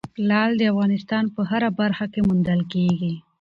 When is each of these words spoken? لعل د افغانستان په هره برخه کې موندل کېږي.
لعل 0.29 0.51
د 0.57 0.61
افغانستان 0.71 1.23
په 1.35 1.41
هره 1.49 1.69
برخه 1.79 2.05
کې 2.13 2.19
موندل 2.27 2.61
کېږي. 2.73 3.13